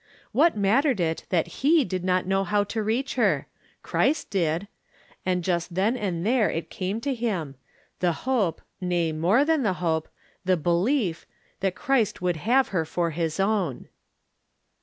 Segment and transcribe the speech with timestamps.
[0.31, 3.45] What mat tered it that he did not know how to reach her?
[3.83, 4.67] Christ did;
[5.27, 7.53] and just then and there it came to him—
[7.99, 10.07] the hope, nay, more than the hope,
[10.43, 11.27] the le lief—
[11.59, 13.89] that Christ would have her for his own.